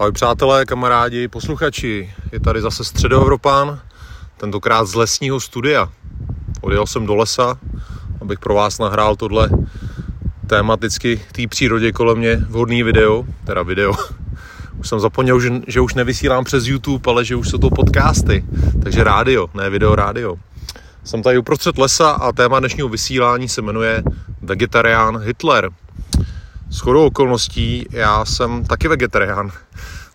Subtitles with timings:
[0.00, 3.80] Ahoj přátelé, kamarádi, posluchači, je tady zase Středoevropán,
[4.36, 5.88] tentokrát z lesního studia.
[6.60, 7.58] Odjel jsem do lesa,
[8.20, 9.50] abych pro vás nahrál tohle
[10.46, 13.94] tématicky té přírodě kolem mě vhodný video, teda video.
[14.80, 18.44] Už jsem zapomněl, že, že už nevysílám přes YouTube, ale že už jsou to podcasty,
[18.82, 20.36] takže rádio, ne video, rádio.
[21.04, 24.02] Jsem tady uprostřed lesa a téma dnešního vysílání se jmenuje
[24.42, 25.70] Vegetarián Hitler.
[26.70, 29.50] S chodou okolností já jsem taky vegetarián.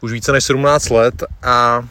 [0.02, 1.88] Už více než 17 let a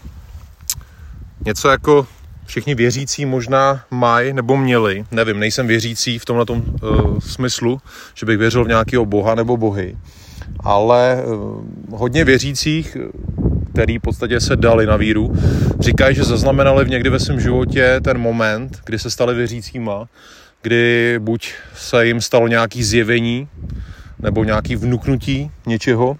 [1.46, 2.06] něco jako
[2.46, 7.80] všichni věřící možná mají nebo měli, nevím, nejsem věřící v tomhle uh, smyslu,
[8.14, 9.96] že bych věřil v nějakého boha nebo bohy,
[10.60, 12.96] ale uh, hodně věřících,
[13.72, 15.32] který v podstatě se dali na víru,
[15.80, 20.08] říkají, že zaznamenali v někdy ve svém životě ten moment, kdy se stali věřícíma,
[20.62, 23.48] kdy buď se jim stalo nějaký zjevení,
[24.24, 26.16] nebo nějaký vnuknutí něčeho,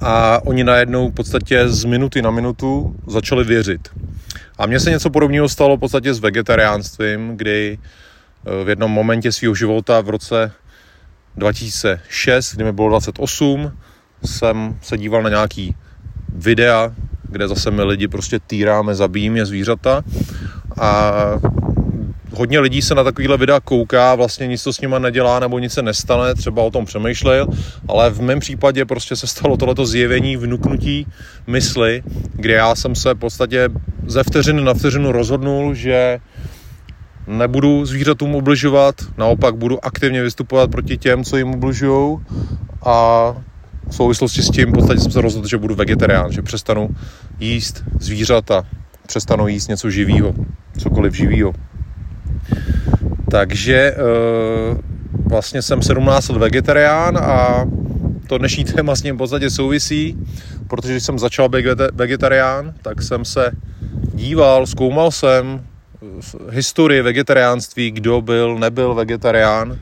[0.00, 3.88] a oni najednou v podstatě z minuty na minutu začali věřit.
[4.58, 9.32] A mně se něco podobného stalo v podstatě s vegetariánstvím, kdy eh, v jednom momentě
[9.32, 10.52] svého života v roce
[11.36, 13.72] 2006, kdy mi bylo 28,
[14.24, 15.76] jsem se díval na nějaký
[16.34, 20.02] videa, kde zase my lidi prostě týráme, zabíjíme zvířata
[20.80, 21.12] a
[22.34, 25.72] hodně lidí se na takovýhle videa kouká, vlastně nic to s nima nedělá nebo nic
[25.72, 27.46] se nestane, třeba o tom přemýšlel,
[27.88, 31.06] ale v mém případě prostě se stalo tohleto zjevení, vnuknutí
[31.46, 33.68] mysli, kde já jsem se v podstatě
[34.06, 36.18] ze vteřiny na vteřinu rozhodnul, že
[37.26, 42.18] nebudu zvířatům ubližovat, naopak budu aktivně vystupovat proti těm, co jim ubližují
[42.82, 43.34] a
[43.90, 46.88] v souvislosti s tím v podstatě jsem se rozhodl, že budu vegetarián, že přestanu
[47.40, 48.66] jíst zvířata,
[49.06, 50.34] přestanu jíst něco živého,
[50.78, 51.52] cokoliv živého.
[53.30, 53.96] Takže eh,
[55.24, 57.64] vlastně jsem 17 let vegetarián a
[58.26, 60.16] to dnešní téma s ním v podstatě souvisí,
[60.68, 63.50] protože když jsem začal být vegetarián, tak jsem se
[64.14, 65.60] díval, zkoumal jsem
[66.50, 69.78] historii vegetariánství, kdo byl, nebyl vegetarián.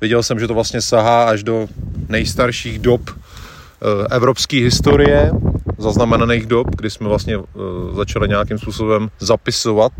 [0.00, 1.68] Viděl jsem, že to vlastně sahá až do
[2.08, 5.30] nejstarších dob eh, evropské historie,
[5.78, 9.92] zaznamenaných dob, kdy jsme vlastně eh, začali nějakým způsobem zapisovat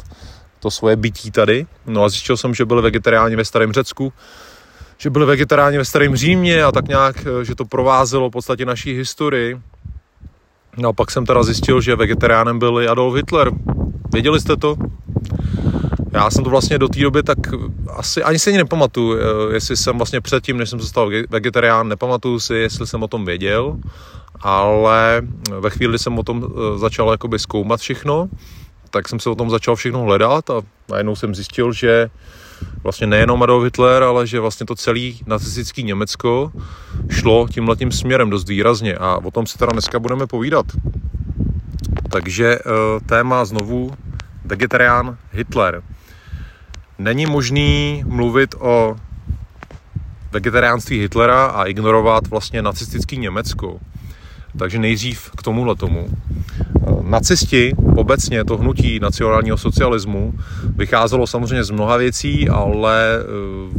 [0.66, 1.66] to svoje bytí tady.
[1.86, 4.12] No a zjistil jsem, že byli vegetariáni ve starém Řecku,
[4.98, 8.66] že byli vegetariáni ve starém Římě a tak nějak, eh, že to provázelo v podstatě
[8.66, 9.60] naší historii.
[10.76, 13.50] No a pak jsem teda zjistil, že vegetariánem byl i Adolf Hitler.
[14.12, 14.76] Věděli jste to?
[16.12, 17.38] Já jsem to vlastně do té doby tak
[17.96, 21.88] asi ani si ani nepamatuju, eh, jestli jsem vlastně předtím, než jsem se stal vegetarián,
[21.88, 23.76] nepamatuju si, jestli jsem o tom věděl,
[24.40, 25.22] ale
[25.60, 28.28] ve chvíli jsem o tom eh, začal jakoby zkoumat všechno,
[28.96, 32.10] tak jsem se o tom začal všechno hledat a najednou jsem zjistil, že
[32.82, 36.52] vlastně nejenom Adolf Hitler, ale že vlastně to celé nacistické Německo
[37.10, 40.66] šlo tímhletím směrem dost výrazně a o tom si teda dneska budeme povídat.
[42.10, 42.60] Takže eh,
[43.06, 43.92] téma znovu
[44.44, 45.82] vegetarián Hitler.
[46.98, 48.96] Není možný mluvit o
[50.32, 53.80] vegetariánství Hitlera a ignorovat vlastně nacistický Německo.
[54.58, 56.08] Takže nejdřív k tomuhle tomu.
[57.06, 60.34] Nacisti, obecně to hnutí nacionálního socialismu,
[60.76, 63.22] vycházelo samozřejmě z mnoha věcí, ale e,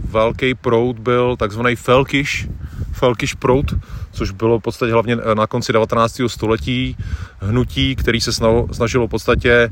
[0.09, 2.47] velký proud byl takzvaný Felkiš,
[2.91, 3.65] Felkiš proud,
[4.11, 6.21] což bylo v podstatě hlavně na konci 19.
[6.27, 6.97] století
[7.39, 8.31] hnutí, který se
[8.71, 9.69] snažilo v podstatě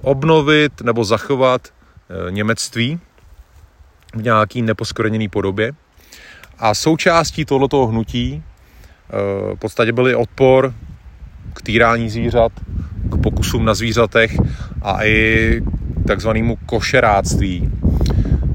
[0.00, 3.00] obnovit nebo zachovat e, němectví
[4.14, 5.72] v nějaký neposkoreněný podobě.
[6.58, 8.42] A součástí tohoto hnutí
[9.54, 10.74] v podstatě byly odpor
[11.54, 12.52] k týrání zvířat,
[13.10, 14.36] k pokusům na zvířatech
[14.82, 15.62] a i
[16.06, 17.70] takzvanému košeráctví.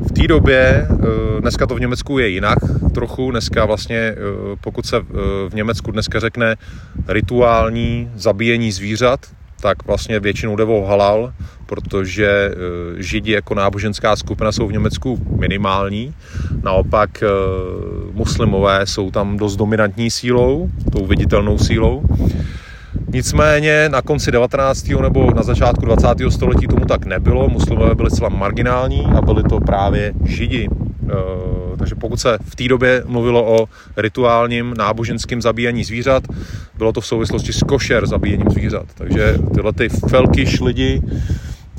[0.08, 2.58] V té době, eh, dneska to v Německu je jinak
[2.94, 4.16] trochu, dneska vlastně, eh,
[4.62, 5.04] pokud se eh,
[5.50, 6.56] v Německu dneska řekne
[7.08, 9.20] rituální zabíjení zvířat,
[9.62, 11.34] tak vlastně většinou jde o halal,
[11.66, 12.52] protože
[12.98, 16.14] židi jako náboženská skupina jsou v Německu minimální.
[16.64, 17.24] Naopak
[18.14, 22.04] muslimové jsou tam dost dominantní sílou, tou viditelnou sílou.
[23.16, 24.88] Nicméně na konci 19.
[25.02, 26.08] nebo na začátku 20.
[26.30, 27.50] století tomu tak nebylo.
[27.50, 30.68] Muslimové byli zcela marginální a byli to právě židi.
[30.68, 33.68] E, takže pokud se v té době mluvilo o
[33.98, 36.24] rituálním náboženském zabíjení zvířat,
[36.78, 38.86] bylo to v souvislosti s košer zabíjením zvířat.
[38.96, 41.02] Takže tyhle ty felkiš lidi,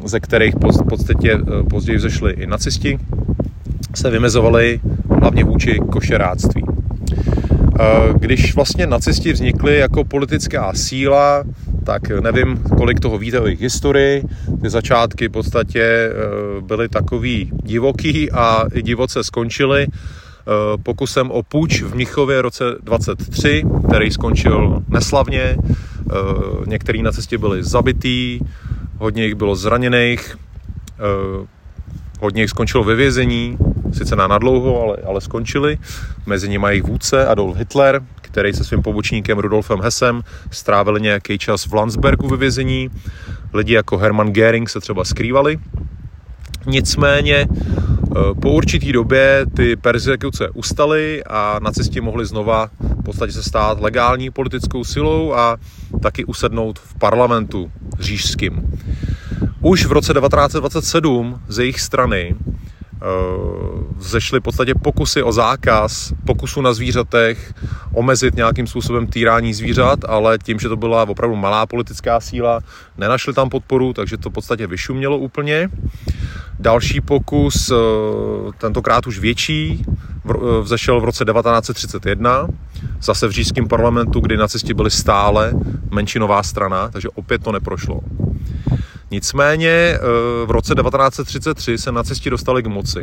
[0.05, 2.99] ze kterých v podstatě e, později vzešli i nacisti,
[3.95, 4.81] se vymezovali
[5.21, 6.76] hlavně vůči košeráctví.
[7.81, 11.45] Eh, když vlastně nacisti vznikli jako politická síla,
[11.85, 14.23] tak nevím, kolik toho víte o jejich historii.
[14.63, 19.87] Ty začátky v podstatě eh, byly takový divoký a divoce skončily
[20.83, 25.57] pokusem o půjč v Mnichově roce 23, který skončil neslavně.
[26.67, 28.41] Některý na cestě byli zabitý,
[28.99, 30.37] hodně jich bylo zraněných,
[32.21, 33.59] hodně jich skončilo ve vězení,
[33.93, 35.79] sice na nadlouho, ale, ale skončili.
[36.27, 41.67] Mezi nimi jejich vůdce Adolf Hitler, který se svým pobočníkem Rudolfem Hessem strávil nějaký čas
[41.67, 42.91] v Landsbergu ve vězení.
[43.53, 45.59] Lidi jako Hermann Göring se třeba skrývali.
[46.67, 53.43] Nicméně eh, po určitý době ty persekuce ustaly a nacisti mohli znova v podstatě se
[53.43, 55.57] stát legální politickou silou a
[56.03, 58.63] taky usednout v parlamentu řížským.
[59.61, 62.35] Už v roce 1927 z jejich strany
[63.97, 67.55] vzešly v podstatě pokusy o zákaz pokusu na zvířatech,
[67.95, 72.61] omezit nějakým způsobem týrání zvířat, ale tím, že to byla opravdu malá politická síla,
[72.99, 75.69] nenašli tam podporu, takže to v podstatě vyšumělo úplně.
[76.61, 77.75] Další pokus, eh,
[78.59, 80.33] tentokrát už větší, eh,
[80.63, 82.49] vzešel v roce 1931,
[83.03, 85.53] zase v říšském parlamentu, kdy nacisti byli stále
[85.91, 88.01] menšinová strana, takže opět to neprošlo.
[89.11, 89.99] Nicméně eh,
[90.47, 93.01] v roce 1933 se nacisti dostali k moci.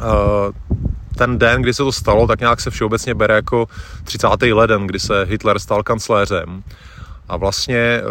[0.00, 0.52] Eh,
[1.16, 3.68] ten den, kdy se to stalo, tak nějak se všeobecně bere jako
[4.04, 4.28] 30.
[4.52, 6.62] leden, kdy se Hitler stal kancléřem.
[7.28, 8.02] A vlastně eh,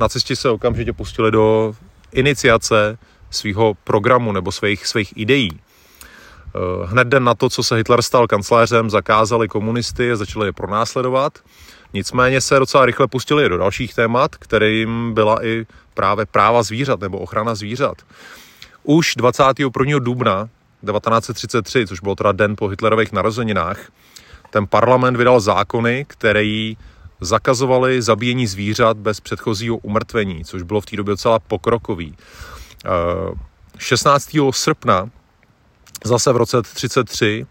[0.00, 1.74] nacisti se okamžitě pustili do
[2.12, 2.98] iniciace
[3.30, 5.50] svého programu nebo svých, svých ideí.
[6.84, 11.38] Hned den na to, co se Hitler stal kancléřem, zakázali komunisty a začali je pronásledovat.
[11.94, 17.18] Nicméně se docela rychle pustili do dalších témat, kterým byla i právě práva zvířat nebo
[17.18, 17.96] ochrana zvířat.
[18.82, 19.98] Už 21.
[19.98, 20.48] dubna
[20.86, 23.78] 1933, což byl teda den po Hitlerových narozeninách,
[24.50, 26.72] ten parlament vydal zákony, které
[27.20, 32.16] zakazovali zabíjení zvířat bez předchozího umrtvení, což bylo v té době docela pokrokový.
[33.78, 34.48] 16.
[34.48, 35.10] Eh, srpna
[36.04, 37.46] zase v roce 1933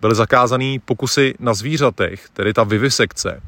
[0.00, 3.42] byly zakázané pokusy na zvířatech, tedy ta vivisekce.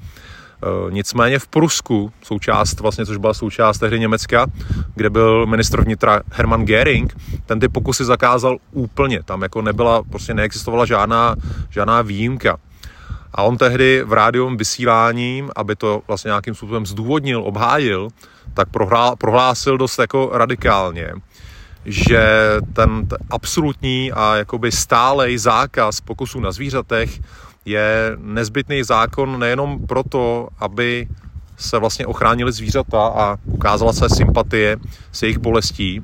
[0.62, 4.46] Eh, nicméně v Prusku, součást, vlastně, což byla součást tehdy Německa,
[4.94, 7.16] kde byl ministr vnitra Hermann Göring,
[7.46, 9.22] ten ty pokusy zakázal úplně.
[9.22, 11.36] Tam jako nebyla, prostě neexistovala žádná,
[11.70, 12.56] žádná výjimka.
[13.34, 18.08] A on tehdy v rádiovém vysíláním, aby to vlastně nějakým způsobem zdůvodnil, obhájil,
[18.54, 18.68] tak
[19.18, 21.12] prohlásil dost jako radikálně,
[21.84, 22.26] že
[22.72, 27.20] ten absolutní a jakoby stálej zákaz pokusů na zvířatech
[27.64, 31.08] je nezbytný zákon nejenom proto, aby
[31.56, 34.76] se vlastně ochránili zvířata a ukázala se sympatie
[35.12, 36.02] s jejich bolestí,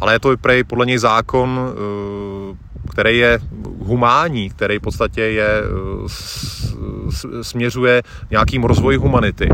[0.00, 2.56] ale je to i podle něj zákon, eh,
[2.90, 3.38] který je
[3.78, 9.48] humánní, který v podstatě je, eh, směřuje nějakým rozvoji humanity.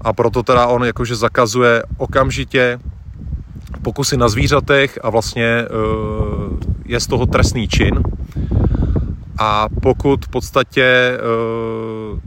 [0.00, 2.78] A proto teda on jakože zakazuje okamžitě
[3.82, 5.66] pokusy na zvířatech a vlastně eh,
[6.86, 8.02] je z toho trestný čin.
[9.38, 12.18] A pokud v podstatě uh,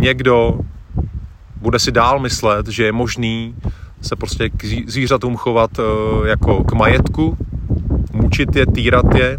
[0.00, 0.58] někdo
[1.56, 3.54] bude si dál myslet, že je možný
[4.02, 7.36] se prostě k zvířatům chovat uh, jako k majetku,
[8.12, 9.36] mučit je, týrat je,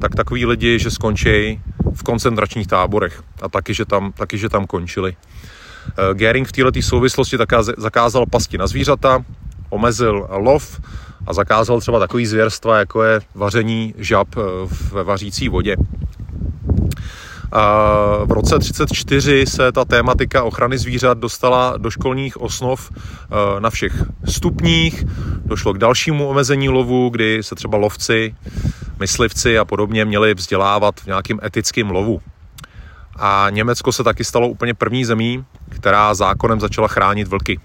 [0.00, 1.60] tak takový lidi, že skončí
[1.94, 5.16] v koncentračních táborech a taky, že tam, taky, že tam končili.
[5.98, 7.36] Uh, Gering v této souvislosti
[7.76, 9.24] zakázal pasti na zvířata,
[9.70, 10.80] omezil lov,
[11.28, 14.40] a zakázal třeba takový zvěrstva, jako je vaření žab eh,
[14.92, 15.76] ve vařící vodě.
[17.52, 17.84] A
[18.24, 23.92] v roce 1934 se ta tématika ochrany zvířat dostala do školních osnov eh, na všech
[24.24, 25.04] stupních.
[25.44, 28.34] Došlo k dalšímu omezení lovu, kdy se třeba lovci,
[29.00, 32.20] myslivci a podobně měli vzdělávat v nějakým etickém lovu.
[33.16, 37.60] A Německo se taky stalo úplně první zemí, která zákonem začala chránit vlky.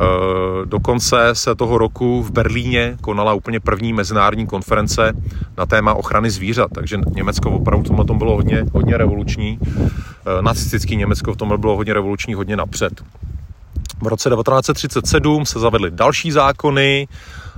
[0.00, 5.12] Eh, dokonce se toho roku v Berlíně konala úplně první mezinárodní konference
[5.58, 9.58] na téma ochrany zvířat, takže Německo opravdu v tomhle tom bylo hodně, hodně revoluční.
[9.60, 13.02] Eh, nacistický Německo v tomhle bylo hodně revoluční, hodně napřed.
[14.02, 17.08] V roce 1937 se zavedly další zákony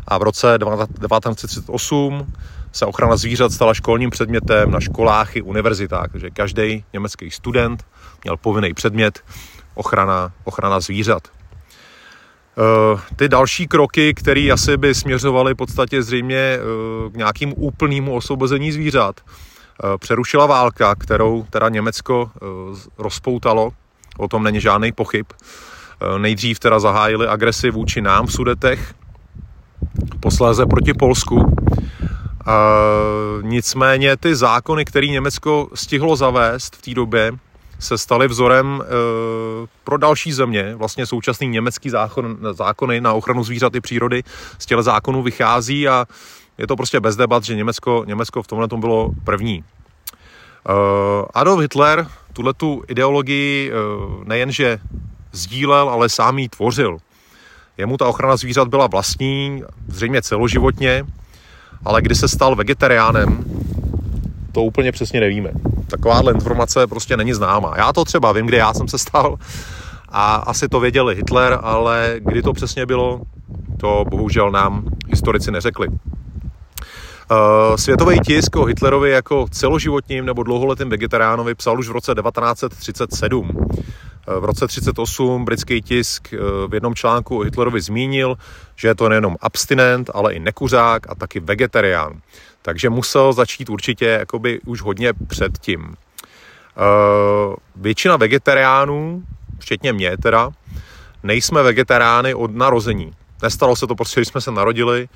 [0.09, 2.27] a v roce 1938
[2.73, 7.85] se ochrana zvířat stala školním předmětem na školách i univerzitách, takže každý německý student
[8.25, 9.21] měl povinný předmět
[9.75, 11.29] ochrana, ochrana zvířat.
[12.59, 16.61] Eh, ty další kroky, které asi by směřovaly v podstatě zřejmě eh,
[17.11, 22.31] k nějakým úplnému osvobození zvířat, eh, přerušila válka, kterou teda Německo
[22.99, 23.73] rozpoutalo,
[24.19, 25.27] o tom není žádný pochyb.
[26.19, 28.95] Nejdřív teda zahájili agresi vůči nám v Sudetech,
[30.21, 31.57] posléze proti Polsku.
[33.43, 37.33] Nicméně ty zákony, které Německo stihlo zavést v té době,
[37.83, 38.87] se staly vzorem e,
[39.85, 40.75] pro další země.
[40.77, 44.23] Vlastně současný německý zákon, zákony na ochranu zvířat i přírody
[44.59, 46.07] z těle zákonů vychází a
[46.59, 49.65] je to prostě bez debat, že Německo, Německo v tomhle tom bylo první.
[50.69, 50.75] Uh,
[51.35, 54.79] Adolf Hitler tuhle tu ideologii uh, nejenže
[55.33, 56.99] sdílel, ale sám ji tvořil.
[57.79, 61.05] Jemu ta ochrana zvířat byla vlastní, zřejmě celoživotně,
[61.85, 63.45] ale kdy se stal vegetariánem,
[64.53, 65.51] to úplně přesně nevíme.
[65.87, 67.75] Takováhle informace prostě není známá.
[67.77, 69.37] Já to třeba vím, kde já jsem se stal
[70.09, 73.21] a asi to věděli Hitler, ale kdy to přesně bylo,
[73.81, 75.89] to bohužel nám historici neřekli.
[77.33, 83.51] Eh, světový tisk o Hitlerovi jako celoživotním nebo dlouholetým vegetariánovi psal už v roce 1937.
[84.29, 88.37] Eh, v roce 1938 britský tisk eh, v jednom článku o Hitlerovi zmínil,
[88.77, 92.21] že je to nejenom abstinent, ale i nekuřák a taky vegetarián.
[92.63, 95.95] Takže musel začít určitě jakoby už hodně předtím.
[97.77, 99.23] Většina vegetariánů,
[99.59, 100.51] včetně mě teda,
[101.23, 103.13] nejsme vegetariány od narození.
[103.43, 105.09] Nestalo se to prostě, když jsme se narodili,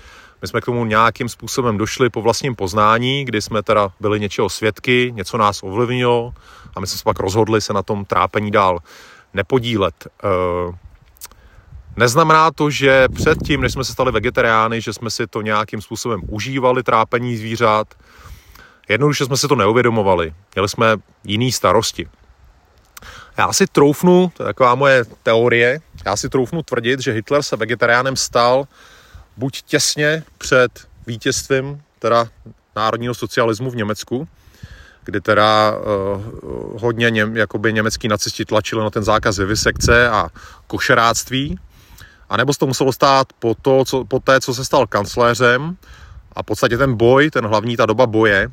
[0.42, 4.48] my jsme k tomu nějakým způsobem došli po vlastním poznání, kdy jsme teda byli něčeho
[4.48, 6.34] svědky, něco nás ovlivnilo
[6.76, 8.78] a my jsme se pak rozhodli se na tom trápení dál
[9.34, 9.94] nepodílet.
[10.24, 10.28] Eh,
[11.96, 16.20] neznamená to, že předtím, než jsme se stali vegetariány, že jsme si to nějakým způsobem
[16.28, 17.94] užívali, trápení zvířat.
[18.88, 20.34] Jednoduše jsme si to neuvědomovali.
[20.54, 22.08] Měli jsme jiný starosti.
[23.38, 27.56] Já si troufnu, to je taková moje teorie, já si troufnu tvrdit, že Hitler se
[27.56, 28.64] vegetariánem stal
[29.36, 32.28] buď těsně před vítězstvím teda
[32.76, 34.28] národního socialismu v Německu,
[35.04, 36.22] kdy teda uh,
[36.80, 40.28] hodně něm, jakoby německý nacisti tlačili na ten zákaz vivisekce a
[40.66, 41.58] košeráctví.
[42.28, 45.76] A nebo se to muselo stát po, to, co, po té, co se stal kancléřem
[46.32, 48.50] a v podstatě ten boj, ten hlavní ta doba boje,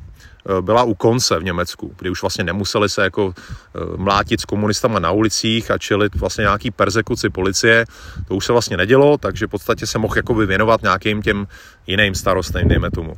[0.48, 4.44] Eh, byla u konce v Německu, kdy už vlastně nemuseli se jako eh, mlátit s
[4.44, 7.84] komunistama na ulicích a čelit vlastně nějaký persekuci policie.
[8.28, 11.46] To už se vlastně nedělo, takže v podstatě se mohl jakoby věnovat nějakým těm
[11.86, 13.14] jiným starostem, dejme tomu.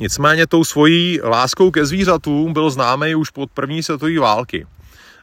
[0.00, 4.66] Nicméně tou svojí láskou ke zvířatům byl známý už pod první světové války.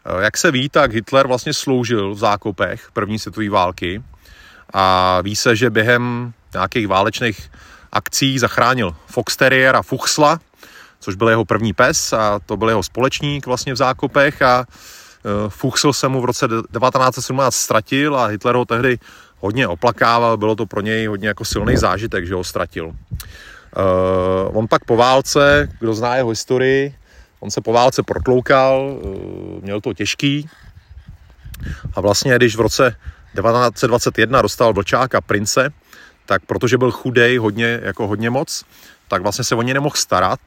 [0.06, 4.04] Eh, jak se ví, tak Hitler vlastně sloužil v zákopech první světové války
[4.74, 7.52] a ví se, že během nějakých válečných
[7.92, 10.40] akcí zachránil Fox Terrier a Fuchsla,
[11.00, 15.50] což byl jeho první pes a to byl jeho společník vlastně v zákopech a e,
[15.50, 19.00] Fuchsl se mu v roce 1917 ztratil a Hitler ho tehdy
[19.40, 22.86] hodně oplakával, bylo to pro něj hodně jako silný zážitek, že ho ztratil.
[22.86, 26.96] Uh, on pak po válce, kdo zná jeho historii,
[27.42, 30.50] on se po válce protloukal, uh, měl to těžký
[31.94, 32.96] a vlastně když v roce
[33.36, 35.74] 1921 dostal vlčáka prince,
[36.26, 38.64] tak protože byl chudej hodně, jako hodně moc,
[39.08, 40.40] tak vlastně se o ně nemohl starat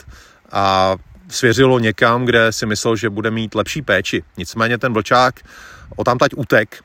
[0.53, 0.97] a
[1.29, 4.23] svěřilo někam, kde si myslel, že bude mít lepší péči.
[4.37, 5.41] Nicméně ten vlčák
[5.97, 6.85] o tam tať utek,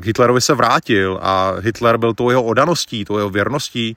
[0.00, 3.96] k Hitlerovi se vrátil a Hitler byl tou jeho odaností, tou jeho věrností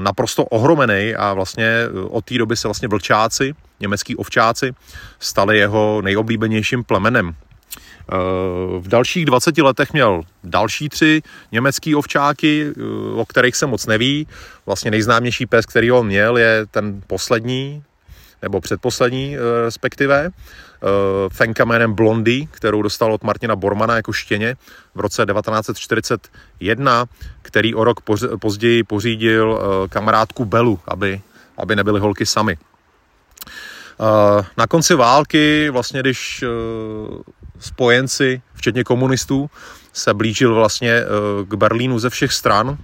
[0.00, 4.72] naprosto ohromený a vlastně od té doby se vlastně vlčáci, německý ovčáci,
[5.18, 7.34] stali jeho nejoblíbenějším plemenem.
[8.78, 12.72] V dalších 20 letech měl další tři německý ovčáky,
[13.14, 14.26] o kterých se moc neví.
[14.66, 17.82] Vlastně nejznámější pes, který on měl, je ten poslední,
[18.42, 20.30] nebo předposlední respektive,
[21.28, 24.56] Fenka jménem Blondy, kterou dostal od Martina Bormana jako štěně
[24.94, 27.04] v roce 1941,
[27.42, 28.00] který o rok
[28.40, 31.20] později pořídil kamarádku Belu, aby,
[31.56, 32.58] aby nebyly holky sami.
[34.56, 36.44] Na konci války, vlastně když
[37.58, 39.50] spojenci, včetně komunistů,
[39.92, 41.04] se blížil vlastně eh,
[41.48, 42.78] k Berlínu ze všech stran,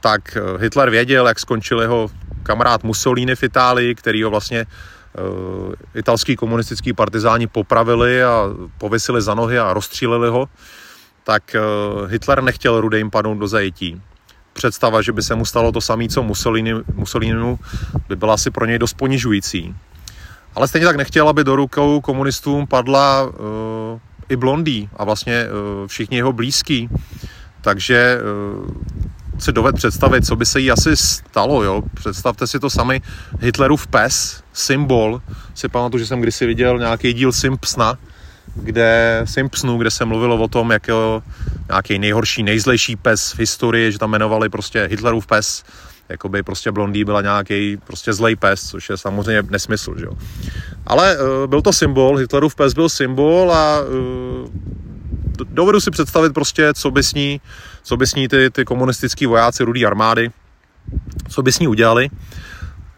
[0.00, 2.10] tak eh, Hitler věděl, jak skončil jeho
[2.42, 4.66] kamarád Mussolini v Itálii, který ho vlastně
[5.94, 8.44] italský komunistický partizáni popravili a
[8.78, 10.48] pověsili za nohy a rozstříleli ho,
[11.24, 11.56] tak
[12.06, 14.02] Hitler nechtěl Rudejm padnout do zajetí.
[14.52, 17.58] Představa, že by se mu stalo to samé, co Mussolini, Mussolinimu,
[18.08, 19.74] by byla asi pro něj dost ponižující.
[20.54, 23.30] Ale stejně tak nechtěl, aby do rukou komunistům padla uh,
[24.28, 26.88] i Blondý a vlastně uh, všichni jeho blízký.
[27.60, 28.18] Takže
[28.64, 28.70] uh,
[29.38, 31.82] si doved představit, co by se jí asi stalo, jo.
[31.94, 33.00] Představte si to sami,
[33.40, 35.22] Hitlerův pes, symbol,
[35.54, 37.98] si pamatuju, že jsem kdysi viděl nějaký díl Simpsona,
[38.54, 40.86] kde Simpsonu, kde se mluvilo o tom, jak
[41.68, 45.64] nějaký nejhorší, nejzlejší pes v historii, že tam jmenovali prostě Hitlerův pes
[46.12, 50.12] jakoby prostě blondý byla nějaký prostě zlej pes, což je samozřejmě nesmysl, že jo.
[50.86, 54.48] Ale uh, byl to symbol, Hitlerův pes byl symbol a uh,
[55.44, 57.40] dovedu si představit prostě, co by s ní,
[57.82, 60.30] co by s ní ty, ty komunistický vojáci rudý armády,
[61.28, 62.08] co by s ní udělali.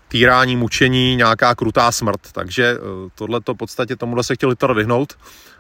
[0.09, 2.21] týrání, mučení, nějaká krutá smrt.
[2.33, 2.79] Takže
[3.15, 5.13] tohle to v podstatě tomuhle se chtěl Hitler vyhnout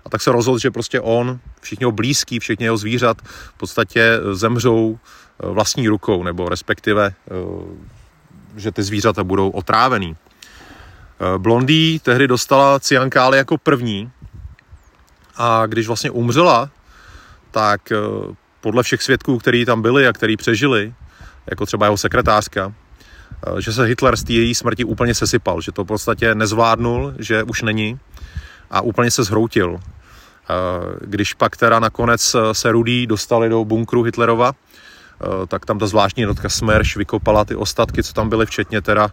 [0.05, 4.21] a tak se rozhodl, že prostě on, všichni jeho blízký, všichni jeho zvířat v podstatě
[4.33, 4.99] zemřou
[5.43, 7.13] vlastní rukou, nebo respektive,
[8.57, 10.17] že ty zvířata budou otrávený.
[11.39, 14.13] Blondý tehdy dostala ciankály jako první
[15.37, 16.71] a když vlastně umřela,
[17.51, 17.97] tak eh,
[18.61, 20.95] podle všech svědků, kteří tam byli a kteří přežili,
[21.51, 22.73] jako třeba jeho sekretářka,
[23.47, 27.15] eh, že se Hitler z té její smrti úplně sesypal, že to v podstatě nezvládnul,
[27.19, 27.99] že už není
[28.71, 29.79] a úplně se zhroutil.
[29.79, 34.53] Eh, když pak teda nakonec se Rudý dostali do bunkru Hitlerova,
[35.49, 39.09] tak tam ta zvláštní jednotka Smerš vykopala ty ostatky, co tam byly, včetně teda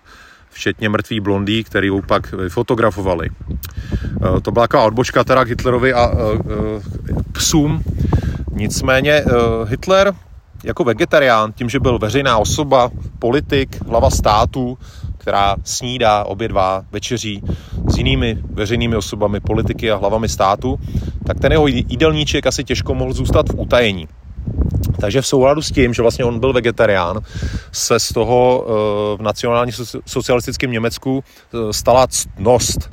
[0.52, 3.30] včetně mrtvý blondý, který ho pak fotografovali.
[4.06, 7.84] Eh, to byla taková odbočka teda k Hitlerovi a eh, eh, psům.
[8.52, 9.24] Nicméně
[9.66, 10.14] Hitler
[10.64, 12.90] jako vegetarián, tím, že byl veřejná osoba,
[13.20, 14.78] politik, hlava státu,
[15.18, 17.42] která snídá, obědvá, večeří
[17.88, 20.80] s jinými veřejnými osobami, politiky a hlavami státu,
[21.26, 24.08] tak ten jeho jídelníček asi těžko mohl zůstat v utajení.
[25.00, 27.20] Takže v souladu s tím, že vlastně on byl vegetarián,
[27.72, 28.66] se z toho
[29.18, 29.72] v nacionálně
[30.06, 31.24] socialistickém Německu
[31.72, 32.90] stala ctnost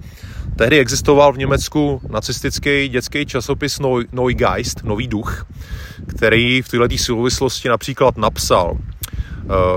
[0.58, 3.80] Tehdy existoval v Německu nacistický dětský časopis
[4.12, 5.46] Neugeist, Nový duch,
[6.06, 8.78] který v této souvislosti například napsal uh,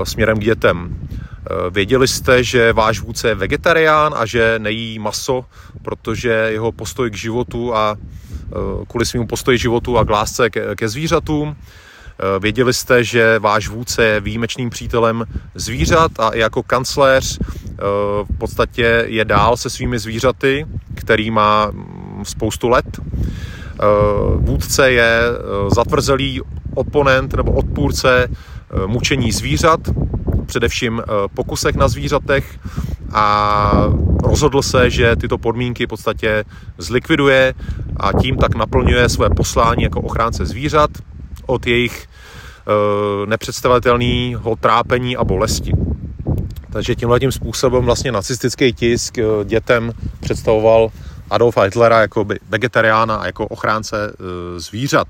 [0.04, 0.86] směrem k dětem.
[0.86, 5.44] Uh, věděli jste, že váš vůdce je vegetarián a že nejí maso,
[5.82, 10.76] protože jeho postoj k životu a uh, kvůli svým postoji životu a k lásce ke,
[10.76, 11.91] ke zvířatům Eh,
[12.38, 17.74] věděli jste, že váš vůdce je výjimečným přítelem zvířat a jako kancléř eh,
[18.24, 23.00] v podstatě je dál se svými zvířaty, který má mm, spoustu let.
[23.00, 23.84] Eh,
[24.36, 25.20] vůdce je
[25.74, 26.40] zatvrzelý
[26.74, 28.28] oponent nebo odpůrce
[28.86, 29.80] mučení zvířat,
[30.46, 31.02] především
[31.34, 32.58] pokusech na zvířatech
[33.12, 33.72] a
[34.24, 36.44] rozhodl se, že tyto podmínky v podstatě
[36.78, 37.54] zlikviduje
[37.96, 40.90] a tím tak naplňuje své poslání jako ochránce zvířat
[41.52, 45.72] od jejich e, nepředstavitelného trápení a bolesti.
[46.72, 50.88] Takže tímhle tím způsobem vlastně nacistický tisk e, dětem představoval
[51.30, 55.08] Adolfa Hitlera jako vegetariána a jako ochránce e, zvířat.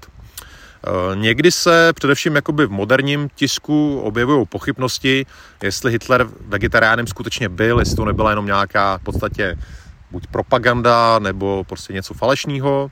[1.14, 5.26] Někdy se především jakoby v moderním tisku objevují pochybnosti,
[5.62, 9.58] jestli Hitler vegetariánem skutečně byl, jestli to nebyla jenom nějaká v podstatě
[10.10, 12.90] buď propaganda nebo prostě něco falešného.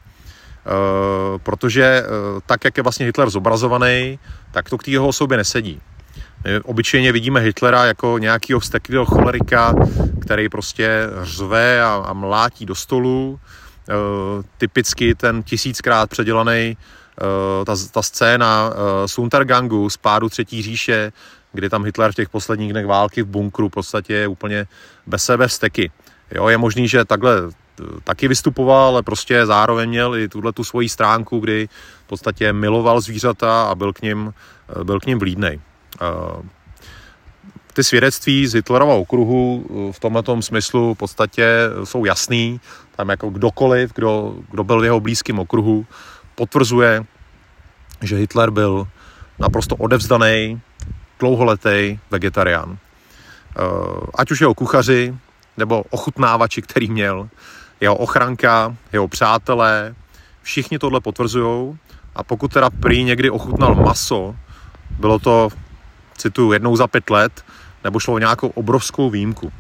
[0.67, 4.19] Eh, protože eh, tak, jak je vlastně Hitler zobrazovaný,
[4.51, 5.81] tak to k té jeho osobě nesedí.
[6.65, 9.75] Obyčejně vidíme Hitlera jako nějakého vsteklého cholerika,
[10.21, 13.41] který prostě řve a, a mlátí do stolu.
[13.89, 13.95] E,
[14.59, 16.77] typicky ten tisíckrát předělaný e,
[17.65, 21.13] ta, ta scéna e, z Untergangu, z pádu Třetí říše,
[21.53, 24.67] kdy tam Hitler v těch posledních dnech války v bunkru v podstatě je úplně
[25.07, 25.91] bez sebe vsteky.
[26.35, 27.43] Jo, je možný, že takhle
[28.05, 31.69] taky vystupoval, ale prostě zároveň měl i tuhle tu svoji stránku, kdy
[32.05, 34.35] v podstatě miloval zvířata a byl k ním,
[34.83, 35.61] byl k ním vlídnej.
[37.75, 41.47] Ty svědectví z Hitlerova okruhu v tomto smyslu v podstatě
[41.85, 42.61] jsou jasný.
[42.97, 45.87] Tam jako kdokoliv, kdo, kdo byl v jeho blízkém okruhu,
[46.35, 47.05] potvrzuje,
[48.03, 48.89] že Hitler byl
[49.39, 50.61] naprosto odevzdaný,
[51.19, 52.79] dlouholetý vegetarián.
[54.15, 55.15] Ať už jeho kuchaři,
[55.57, 57.29] nebo ochutnávači, který měl,
[57.81, 59.95] jeho ochranka, jeho přátelé,
[60.43, 61.79] všichni tohle potvrzují
[62.15, 64.37] a pokud teda prý někdy ochutnal maso,
[64.91, 65.49] bylo to,
[66.17, 67.45] cituju, jednou za pět let,
[67.85, 69.53] nebo šlo o nějakou obrovskou výjimku.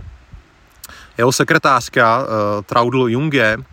[1.18, 2.26] Jeho sekretářka uh,
[2.66, 3.64] Traudl Junge uh,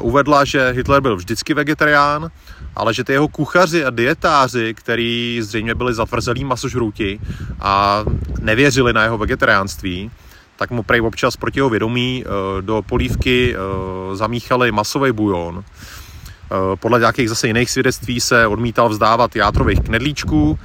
[0.00, 2.30] uvedla, že Hitler byl vždycky vegetarián,
[2.76, 7.20] ale že ty jeho kuchaři a dietáři, který zřejmě byli zatvrzelí masožrouti
[7.60, 8.04] a
[8.40, 10.10] nevěřili na jeho vegetariánství,
[10.56, 15.64] tak mu prej občas proti jeho vědomí eh, do polívky eh, zamíchali masový bujon.
[15.64, 20.58] Eh, podle nějakých zase jiných svědectví se odmítal vzdávat játrových knedlíčků,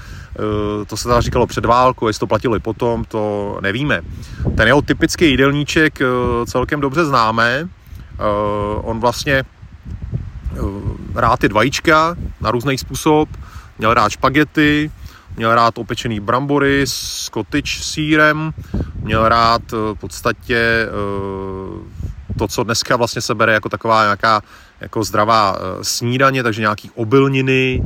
[0.88, 4.02] to se teda říkalo před válkou, jestli to platilo i potom, to nevíme.
[4.58, 6.00] Ten jeho typický jídelníček
[6.46, 7.70] celkem dobře známe.
[8.82, 9.44] On vlastně
[11.16, 13.30] rád ty dvajíčka na různý způsob,
[13.78, 14.92] měl rád špagety,
[15.36, 18.54] měl rád opečený brambory s cottage sírem,
[19.02, 20.89] měl rád eh, v podstatě eh,
[22.39, 24.41] to, co dneska vlastně se bere jako taková nějaká
[24.82, 27.84] jako zdravá eh, snídaně, takže nějaký obilniny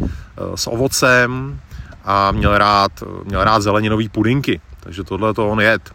[0.55, 1.59] s ovocem
[2.05, 2.91] a měl rád,
[3.23, 5.81] měl rád zeleninový pudinky, takže tohle to on jet.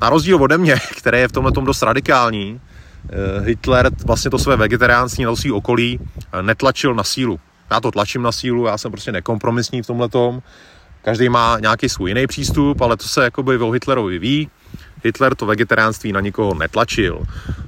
[0.00, 2.60] Na rozdíl ode mě, který je v tomhle tom dost radikální,
[3.44, 6.00] Hitler vlastně to své vegetariánství na okolí
[6.42, 7.40] netlačil na sílu.
[7.70, 10.42] Já to tlačím na sílu, já jsem prostě nekompromisní v tomhle tom
[11.02, 14.48] každý má nějaký svůj jiný přístup, ale to se jakoby o Hitlerovi ví.
[15.04, 17.22] Hitler to vegetariánství na nikoho netlačil.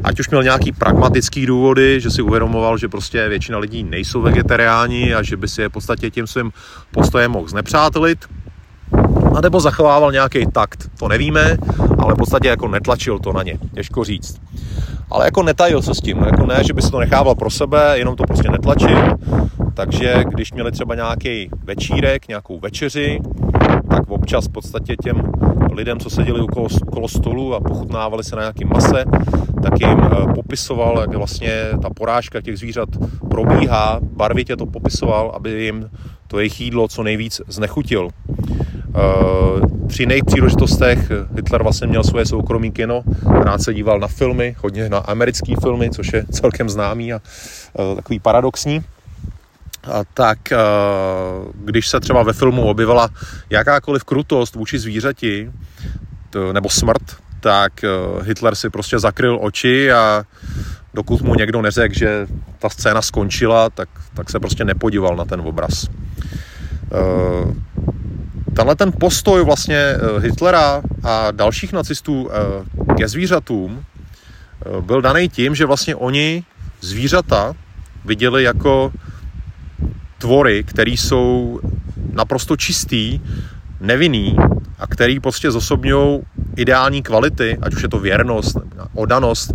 [0.04, 5.14] Ať už měl nějaký pragmatický důvody, že si uvědomoval, že prostě většina lidí nejsou vegetariáni
[5.14, 6.52] a že by si je v podstatě tím svým
[6.90, 8.18] postojem mohl znepřátelit,
[9.36, 11.56] a nebo zachovával nějaký takt, to nevíme,
[11.98, 14.40] ale v podstatě jako netlačil to na ně, těžko říct.
[15.10, 17.98] Ale jako netajil se s tím, jako ne, že by se to nechával pro sebe,
[17.98, 19.16] jenom to prostě netlačil.
[19.74, 23.20] Takže když měli třeba nějaký večírek, nějakou večeři,
[23.90, 25.22] tak občas v podstatě těm
[25.72, 29.04] lidem, co seděli okolo, okolo stolu a pochutnávali se na nějaký mase,
[29.62, 32.88] tak jim eh, popisoval, jak vlastně ta porážka těch zvířat
[33.30, 35.90] probíhá, barvitě to popisoval, aby jim
[36.28, 38.08] to jejich jídlo co nejvíc znechutil.
[38.94, 44.56] Eh, při jiných příležitostech Hitler vlastně měl svoje soukromý kino, rád se díval na filmy,
[44.58, 47.20] hodně na americké filmy, což je celkem známý a
[47.78, 48.82] eh, takový paradoxní.
[50.14, 50.58] Tak eh,
[51.54, 53.08] když se třeba ve filmu objevila
[53.50, 55.52] jakákoliv krutost vůči zvířati
[56.52, 57.02] nebo smrt,
[57.40, 57.84] tak
[58.22, 60.24] Hitler si prostě zakryl oči a
[60.94, 62.26] dokud mu někdo neřekl, že
[62.58, 65.88] ta scéna skončila, tak, tak se prostě nepodíval na ten obraz.
[68.54, 75.28] Tenhle ten postoj vlastně eh, Hitlera a dalších nacistů eh, ke zvířatům eh, byl daný
[75.28, 76.44] tím, že vlastně oni
[76.80, 77.54] zvířata
[78.04, 78.92] viděli jako
[80.22, 81.60] tvory, které jsou
[82.12, 83.20] naprosto čistý,
[83.80, 84.36] nevinný
[84.78, 86.22] a který prostě zosobňují
[86.56, 88.56] ideální kvality, ať už je to věrnost,
[88.94, 89.52] odanost,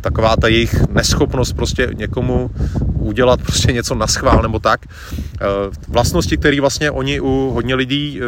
[0.00, 2.50] taková ta jejich neschopnost prostě někomu
[2.98, 4.86] udělat prostě něco na schvál nebo tak.
[4.86, 5.46] Eh,
[5.88, 8.24] vlastnosti, které vlastně oni u hodně lidí eh,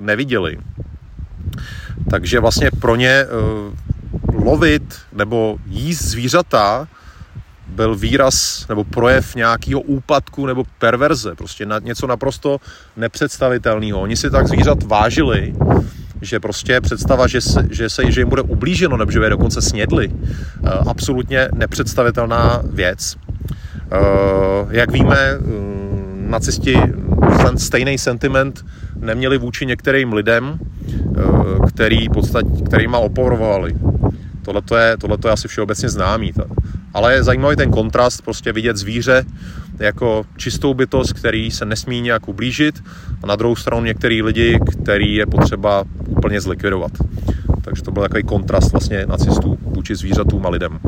[0.00, 0.58] neviděli.
[2.10, 3.26] Takže vlastně pro ně eh,
[4.32, 6.88] lovit nebo jíst zvířata
[7.68, 12.60] byl výraz nebo projev nějakého úpadku nebo perverze, prostě na něco naprosto
[12.96, 14.00] nepředstavitelného.
[14.00, 15.54] Oni si tak zvířat vážili,
[16.22, 19.62] že prostě představa, že se, že, se, že jim bude ublíženo nebo že je dokonce
[19.62, 20.10] snědli,
[20.86, 23.16] absolutně nepředstavitelná věc.
[23.92, 25.40] Eh, jak víme, eh,
[26.16, 26.76] nacisti
[27.42, 28.64] ten stejný sentiment
[28.96, 31.22] neměli vůči některým lidem, eh,
[31.68, 33.74] který podstatě, kterýma oporovali.
[34.42, 36.32] Tohle je, tohleto je asi všeobecně známý.
[36.96, 39.24] Ale je zajímavý ten kontrast, prostě vidět zvíře
[39.78, 42.84] jako čistou bytost, který se nesmí nějak ublížit
[43.22, 46.92] a na druhou stranu některý lidi, který je potřeba úplně zlikvidovat.
[47.62, 50.78] Takže to byl takový kontrast vlastně nacistů vůči zvířatům a lidem.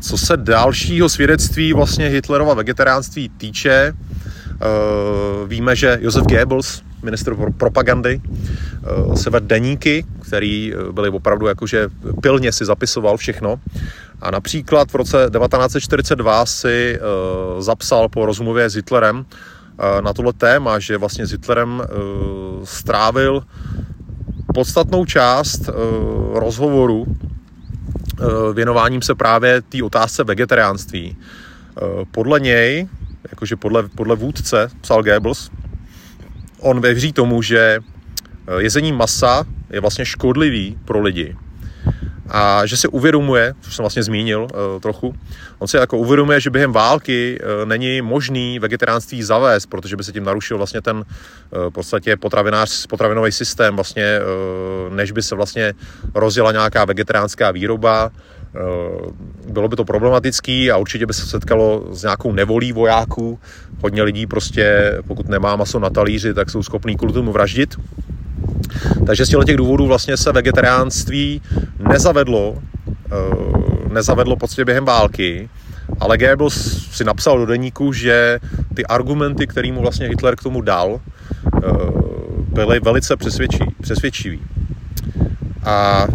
[0.00, 4.66] Co se dalšího svědectví vlastně Hitlerova vegetariánství týče, eh,
[5.46, 11.88] víme, že Josef Goebbels, ministr propagandy, eh, se vedl deníky, který eh, byly opravdu jakože
[12.22, 13.60] pilně si zapisoval všechno.
[14.20, 16.98] A například v roce 1942 si
[17.58, 19.26] zapsal po rozmluvě s Hitlerem
[20.00, 21.82] na tohle téma, že vlastně s Hitlerem
[22.64, 23.42] strávil
[24.54, 25.70] podstatnou část
[26.34, 27.06] rozhovoru
[28.20, 31.16] Eh, věnováním se právě té otázce vegetariánství.
[31.16, 31.80] Eh,
[32.10, 32.88] podle něj,
[33.30, 35.50] jakože podle, podle vůdce, psal Goebbels,
[36.60, 41.36] on věří tomu, že eh, jezení masa je vlastně škodlivý pro lidi
[42.30, 45.14] a že si uvědomuje, což jsem vlastně zmínil uh, trochu,
[45.58, 50.12] on si jako uvědomuje, že během války uh, není možný vegetariánství zavést, protože by se
[50.12, 51.02] tím narušil vlastně ten uh,
[51.52, 54.20] v podstatě potravinář, potravinový systém, vlastně,
[54.88, 55.72] uh, než by se vlastně
[56.14, 58.10] rozjela nějaká vegetariánská výroba,
[59.48, 63.38] bylo by to problematický a určitě by se setkalo s nějakou nevolí vojáků.
[63.82, 67.76] Hodně lidí prostě, pokud nemá maso na talíři, tak jsou schopní kvůli tomu vraždit.
[69.06, 71.42] Takže z těch důvodů vlastně se vegetariánství
[71.88, 75.48] nezavedlo, eh, nezavedlo poctivě během války,
[76.00, 78.38] ale Goebbels si napsal do deníku, že
[78.74, 81.68] ty argumenty, které mu vlastně Hitler k tomu dal, eh,
[82.52, 83.16] byly velice
[83.82, 84.40] přesvědčivý.
[85.64, 86.06] A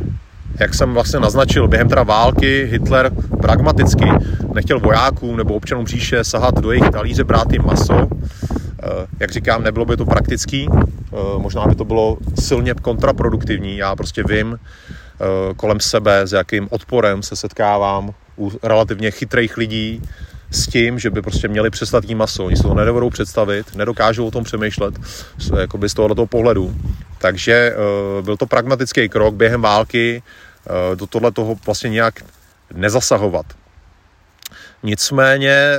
[0.60, 4.06] jak jsem vlastně naznačil, během teda války Hitler pragmaticky
[4.54, 8.08] nechtěl vojákům nebo občanům říše sahat do jejich talíře, brát jim maso.
[8.86, 10.70] Eh, jak říkám, nebylo by to praktický,
[11.38, 13.78] možná by to bylo silně kontraproduktivní.
[13.78, 14.60] Já prostě vím,
[15.22, 20.02] Eh, kolem sebe, s jakým odporem se setkávám u relativně chytrých lidí
[20.52, 22.46] s tím, že by prostě měli přestat jí maso.
[22.46, 24.96] Oni si to nedovedou představit, nedokážou o tom přemýšlet
[25.88, 26.76] z tohoto pohledu.
[27.18, 30.24] Takže eh, byl to pragmatický krok během války
[30.68, 32.20] eh, do tohle toho vlastně nějak
[32.74, 33.46] nezasahovat.
[34.84, 35.78] Nicméně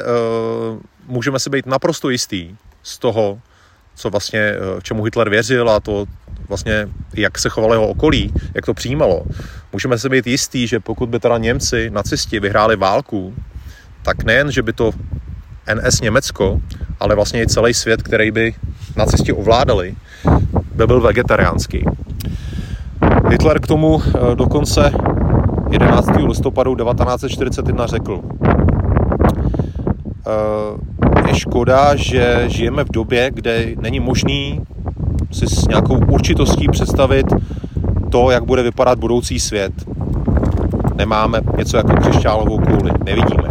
[1.07, 3.39] můžeme si být naprosto jistý z toho,
[3.95, 6.07] co vlastně, čemu Hitler věřil a to,
[6.49, 9.23] vlastně, jak se chovalo jeho okolí, jak to přijímalo.
[9.73, 13.35] Můžeme se být jistí, že pokud by teda Němci, nacisti, vyhráli válku,
[14.03, 14.93] tak nejen, že by to
[15.75, 16.61] NS Německo,
[17.01, 18.55] ale vlastně i celý svět, který by
[18.97, 19.95] nacisti ovládali,
[20.75, 21.85] by byl vegetariánský.
[23.31, 24.93] Hitler k tomu eh, dokonce
[25.71, 26.09] 11.
[26.27, 28.23] listopadu 1941 řekl,
[30.27, 34.61] eh, je škoda, že žijeme v době, kde není možný
[35.33, 37.27] si s nějakou určitostí představit
[38.11, 39.73] to, jak bude vypadat budoucí svět.
[40.95, 43.49] Nemáme něco jako křišťálovou kouli, nevidíme.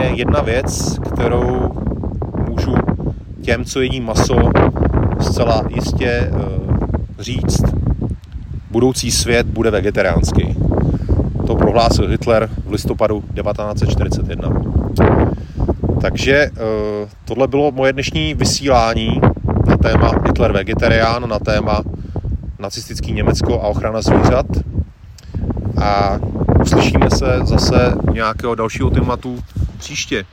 [0.00, 1.70] Je jedna věc, kterou
[2.48, 2.74] můžu
[3.42, 4.36] těm, co jedí maso,
[5.20, 6.76] zcela jistě uh,
[7.18, 7.62] říct.
[8.70, 10.56] Budoucí svět bude vegetariánský.
[11.46, 14.77] To prohlásil Hitler v listopadu 1941.
[16.00, 19.20] Takže uh, tohle bylo moje dnešní vysílání
[19.66, 21.82] na téma Hitler vegetarián, na téma
[22.58, 24.46] nacistický Německo a ochrana zvířat.
[25.82, 26.18] A
[26.60, 29.38] uslyšíme se zase nějakého dalšího tématu
[29.78, 30.24] příště.